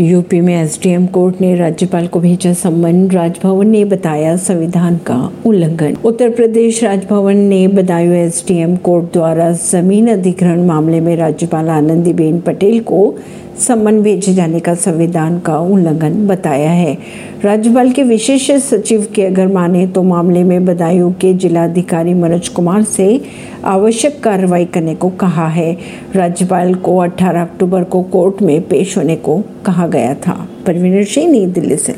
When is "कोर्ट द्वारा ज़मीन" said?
8.76-10.08